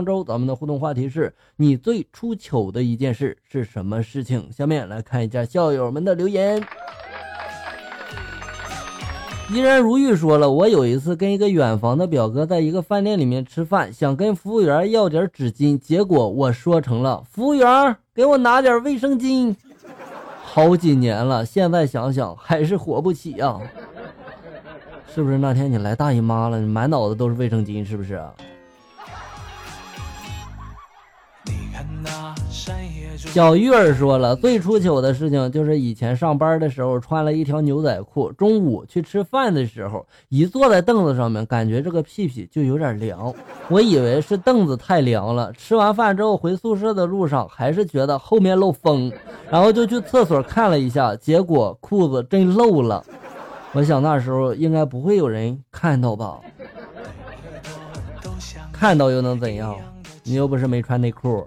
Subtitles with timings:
[0.00, 4.50] 上周咱们的互动话题是你最出糗的一件事是什么事情？
[4.50, 6.58] 下面来看一下校友们的留言。
[9.50, 19.54] 依然如玉说了，我有一次跟一个远房的表哥在一个饭店里面吃饭，想跟服务员要点纸巾，结果我说成了服务员给我拿点卫生巾。
[20.42, 23.60] 好几年了，现在想想还是活不起呀。
[25.14, 26.58] 是不是那天你来大姨妈了？
[26.58, 28.18] 你满脑子都是卫生巾，是不是？
[33.32, 43.32] 小玉儿说了，最出糗的事情就是以前上班的时候穿了一条牛仔裤，中午去吃饭的时候，一坐在凳子上面，感觉这个屁屁就有点凉，
[43.68, 45.52] 我以为是凳子太凉了。
[45.52, 49.12] 吃完饭之后回宿舍的路上，还是觉得后面漏风，
[49.48, 53.04] 然后就去厕所看了一下，结果裤子真漏了。
[53.72, 56.40] 我想那时候应该不会有人看到吧？
[58.72, 59.76] 看到又能怎样？
[60.24, 61.46] 你又不是没穿内裤。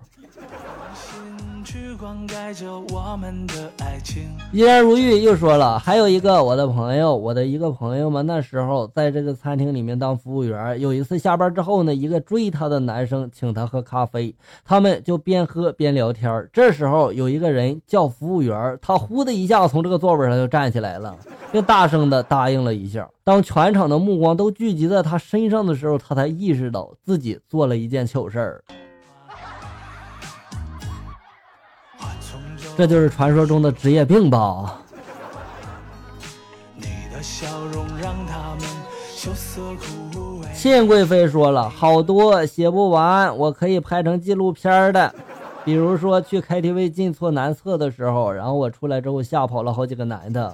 [4.51, 16.47] 依然如玉又说了，还有一个我的朋友，我的一个朋友嘛，那时候在这个餐厅里面当服务员，有一次下班之后呢，一个追她的男生请她喝咖啡，他们就边喝边聊天。
[16.53, 21.17] 这时候有一个人叫服务员，他呼的一下从这个座位上就站起来了，
[21.51, 23.09] 并大声的答应了一下。
[23.23, 28.63] 当全场的目光都聚集在他身上的时候，他才意识到自己做了一件糗事儿。
[32.75, 34.79] 这就是传说中的职业病吧？
[40.53, 45.13] 谢贵妃说了好多写不完，我可以拍成纪录片的。
[45.63, 50.53] 比如说去 KTV 进错男厕的时候，然后我出来之后吓跑了好几个男的；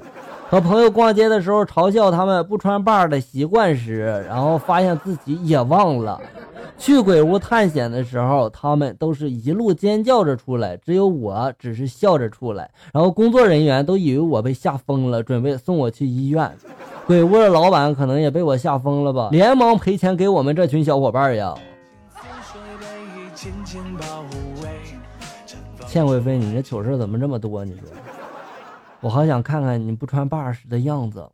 [0.50, 6.22] 和朋友逛街的时候嘲笑他们不穿把的习惯时，然后发现自己也忘了。
[6.80, 12.72] 去鬼屋探险的时候，他们都是一路尖叫着出来，只有我只是笑着出来。
[12.94, 16.50] 然后工作人员都以为我被吓疯了，准备送我去医院。
[17.06, 21.54] 鬼屋的老板可能也被我吓疯了吧，连忙赔钱给我们这群小伙伴呀。
[25.86, 27.66] 倩贵妃，你这糗事怎么这么多？
[27.66, 27.82] 你说，
[29.02, 31.28] 我好想看看你不穿把时的样子。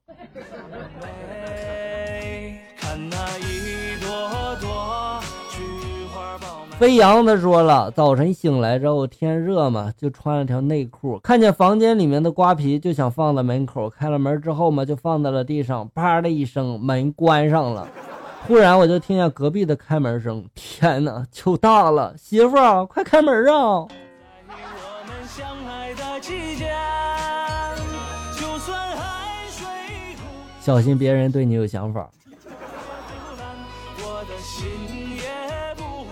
[6.77, 17.87] 飞扬他说了，早晨醒来之后天热嘛，就穿了条内裤，看见房间里面的瓜皮就想放在门口，开了门之后嘛，就放在了地上，啪的一声，门关上了。
[18.45, 22.13] 忽然我就听见隔壁的开门声，天哪，糗大了！
[22.17, 23.87] 媳妇儿，快开门啊！
[30.59, 32.09] 小心别人对你有想法。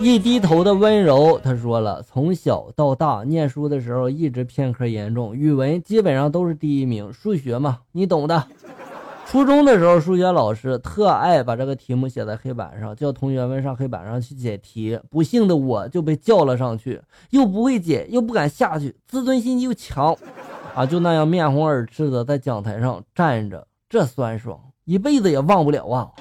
[0.04, 8.44] 一低头的温柔，他说了，从小到大念书的时候一直偏科严重，语文基本上都是第一名，数学嘛，你懂的。
[9.26, 15.00] 初中的时候，数学老师特爱把这个题目写在黑板上，叫同学们上黑板上去解题。
[15.10, 20.14] 不幸的我就被叫了上去，又不会解，又不敢下去，自尊心又强，
[20.76, 26.12] 啊，就那样面红耳赤的在讲台上站着，这酸爽，一辈子也忘不了啊。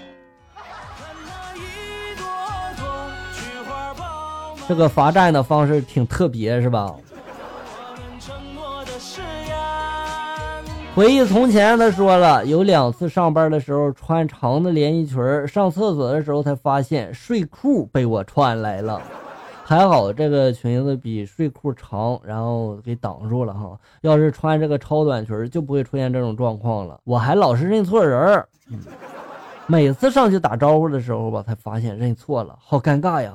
[4.69, 6.95] 这个罚站的方式挺特别，是吧？
[10.95, 19.01] 回忆从前，他说了，有两次上班的时候穿长的连衣裙上厕所的时候才发现睡裤被我穿来了，
[19.65, 23.79] 还好这个裙子比睡裤长，然后给挡住了哈。
[24.03, 27.01] 要是穿这个超短裙，就不会出现这种状况了。
[27.05, 28.49] 我还老是认错人儿，
[29.67, 33.35] 每次上去打招呼的时候吧，才发现认错了，好尴尬呀。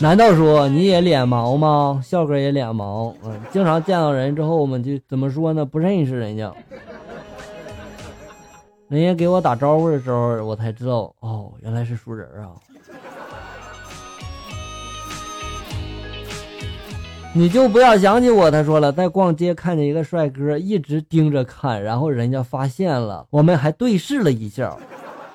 [0.00, 2.00] 难道说你也脸盲吗？
[2.04, 5.64] 笑哥也脸盲，嗯，经常见到人之后，我们就怎么说呢？
[5.64, 6.52] 不认识人家，
[8.88, 12.50] 人家给我打招呼的时候，我才知道，哦，原来是熟人啊。
[17.34, 24.76] 你就不要想起我，他说了，在逛街看见一个帅哥，一直盯着看，然后人家发现了，我们还对视了一下，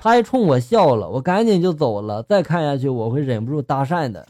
[0.00, 2.22] 他还冲我笑了，我赶紧就走了。
[2.22, 4.26] 再看下去，我会忍不住搭讪的。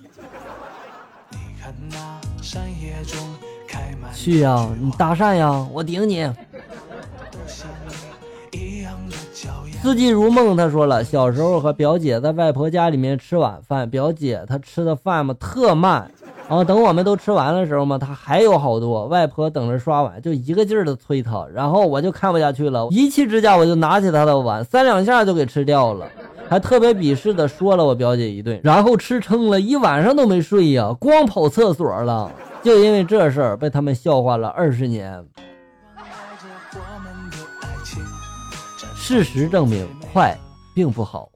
[4.15, 6.31] 去呀，你搭讪呀，我顶你。
[9.83, 16.11] 四季如梦，他说了，小时候和表姐在外婆家里面吃晚饭，表姐她吃的饭嘛特慢，
[16.49, 26.07] 然后等我们都吃完的时候嘛，她还有好多，外婆等着刷碗就一个劲儿的催她，然后我就看不下去了，一气之下我就拿起她的碗，三两下就给吃掉了。
[26.55, 32.31] 还特别鄙视的说了我表姐一顿，然后吃撑了一晚上都没睡呀，光跑厕所了。
[32.63, 35.27] 就因为这事儿被他们笑话了二十年。
[38.95, 40.39] 事实证明，快
[40.77, 41.29] 并不好。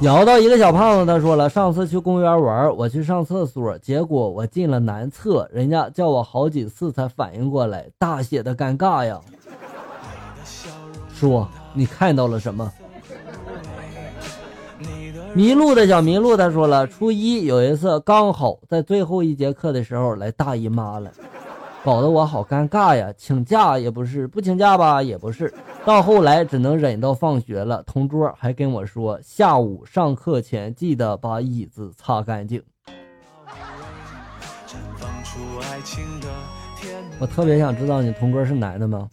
[0.00, 9.20] 聊到一个小胖子，他说了，上次去公园玩，我去上厕所，结果我进了男厕，人家叫我好几次才反应过来，大写的尴尬呀。
[11.22, 12.68] 说你看到了什么？
[15.34, 21.12] 迷路的小麋鹿他说了，初一有一次刚好在最后一节课的时候来大姨妈了。
[21.84, 25.54] 搞得我好尴尬呀，请假也不是，不请假吧也不是，
[25.84, 27.80] 到后来只能忍到放学了。
[27.84, 32.60] 同桌还跟我说，下午上课前记得把椅子擦干净。
[37.20, 39.08] 我特别想知道你同桌是男的吗？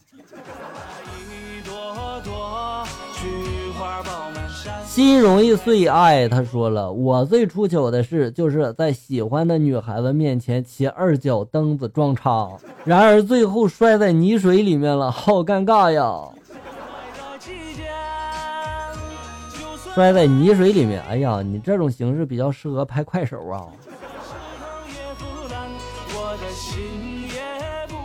[4.90, 12.50] 心容易碎，爱他说了，我最出糗的事就是在喜欢的女孩子面前骑二脚蹬子撞叉，
[12.84, 16.28] 然而最后摔在泥水里面了，好尴尬呀！
[19.94, 23.68] 摔在泥水里面，哎呀，你这种形式比较适合拍快手啊。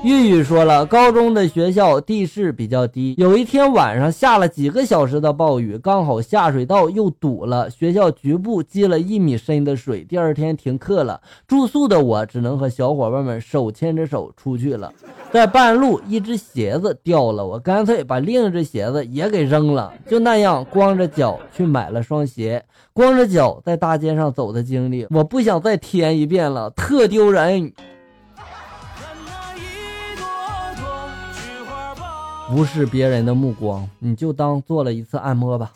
[0.05, 10.03] 玉玉说了，高中的学校地势比较低，有一天晚上下了几个小时的暴雨，刚好下水道又堵了，学校局部积了一米深的水。
[10.03, 14.93] 第二天停课了，住宿的我只能和小伙伴们手牵着手出去了。
[15.31, 22.63] 在半路，一只鞋子掉了，我干脆把另一只鞋子也给扔了，就那样光着脚去买了双鞋。
[22.93, 27.73] 光着脚在大街上走的经历，我不想再体验一遍了，特丢人。
[32.51, 35.71] 无视别人的目光，你就当做了一次按摩吧。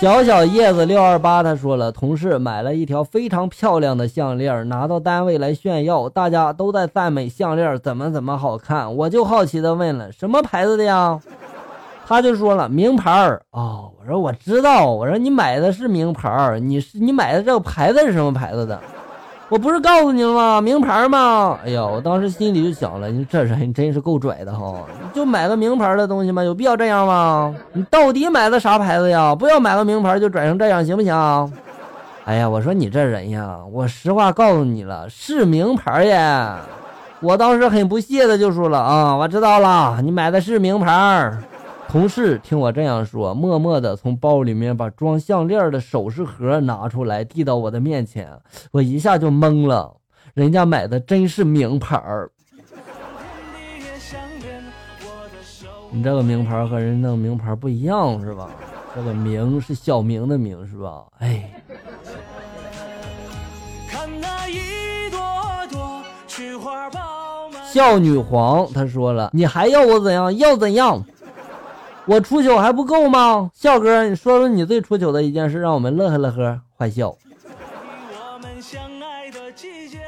[0.00, 11.20] 小小叶子六二八他说了，同事买了一条非常漂亮的项链，拿到单位来炫耀，大家都在赞美项链怎么怎么好看，我就好奇的问了，什么牌子的呀？
[12.06, 13.92] 他就说了，名牌儿哦。
[14.00, 18.80] 我说我知道，我说你买的是名牌儿，你是你买的这个牌子是什么牌子的？
[19.50, 20.60] 我不是告诉你了吗？
[20.60, 21.58] 名牌吗？
[21.64, 24.86] 哎呀，我当时心里就想了，你这人真是够拽的哈！
[25.12, 26.44] 就买个名牌的东西吗？
[26.44, 27.52] 有必要这样吗？
[27.72, 29.34] 你到底买的啥牌子呀？
[29.34, 31.12] 不要买个名牌就拽成这样，行不行？
[32.26, 36.54] 哎呀，我说你这人呀，我实话告诉你了，是名牌耶！
[37.18, 41.32] 我当时很不屑的就说了啊，我知道了，你买的是名牌。
[41.90, 48.30] 同事听我这样说，默默地从包里面把装项链的首饰盒拿出来，递到我的面前。
[48.70, 49.96] 我一下就懵了，
[50.32, 52.30] 人家买的真是名牌儿。
[55.90, 58.50] 你这个名牌和人那个名牌不一样是吧？
[58.94, 61.02] 这个名是小明的名是吧？
[61.18, 61.50] 哎。
[67.72, 70.36] 笑女皇她说了，你还要我怎样？
[70.38, 71.02] 要怎样？
[72.06, 73.50] 我出糗还不够吗？
[73.54, 77.14] 笑哥，你说说你最出糗的一件事，让我们乐呵乐呵，坏笑。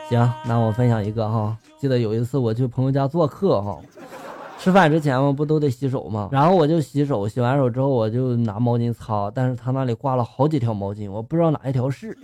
[0.08, 1.56] 行，那我分享一个哈。
[1.78, 3.78] 记得有一次我去朋友家做客哈，
[4.58, 6.28] 吃饭之前嘛不都得洗手吗？
[6.32, 12.17] 然后我就洗手，洗完手之后我就拿毛巾擦，但是他那里挂了好几条毛巾，我不知道哪一条是。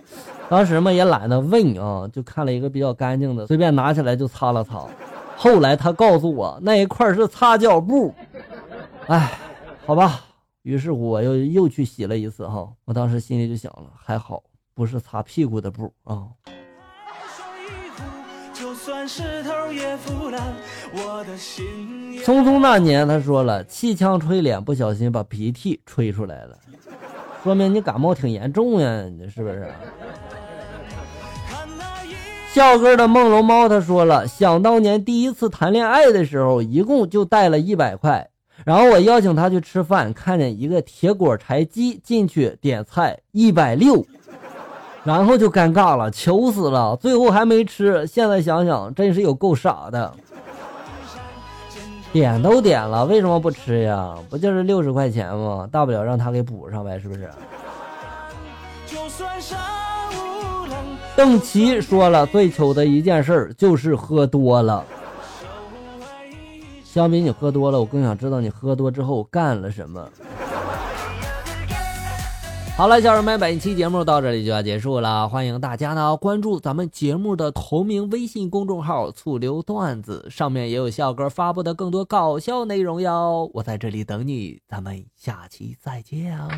[0.48, 4.84] 当时嘛也懒得问啊，就看了一个比较干净的，随便拿起来就擦了擦。
[5.36, 8.12] 后来他告诉我那一块是擦脚布，
[9.06, 9.30] 哎。
[9.88, 10.20] 好吧，
[10.64, 14.42] 于是乎我又又去洗了一次哈，我当时心里就想了，还好
[14.74, 16.28] 不是擦屁股的布啊。
[22.22, 26.58] 匆匆那年，他说了，气枪吹脸，不小心把鼻涕吹出来了，
[27.42, 29.72] 说明你感冒挺严重呀，你是不是？
[32.52, 38.28] 笑哥的梦龙猫他说了，想当年第一次谈恋爱的时候，一共就带了一百块。
[38.64, 44.04] 然后我邀请他去吃饭，看见一个铁锅柴鸡进去点菜一百六，
[45.04, 48.06] 然后就尴尬了，求死了，最后还没吃。
[48.06, 50.12] 现在想想真是有够傻的，
[52.12, 54.14] 点都点了，为什么不吃呀？
[54.28, 55.68] 不就是六十块钱吗？
[55.70, 57.30] 大不了让他给补上呗，是不是？
[61.16, 64.84] 邓琪说了，最糗的一件事就是喝多了。
[66.90, 70.08] 相比你喝多了，我更想知道你喝多之后干了什么。
[72.78, 75.28] 好了，小人们，本期节目到这里就要结束了。
[75.28, 83.50] 欢迎大家呢关注咱们节目的同名微信公众号“醋溜段子”，上面也有笑哥发布的更多搞笑内容哟。
[83.52, 86.48] 我在这里等你，咱们下期再见啊！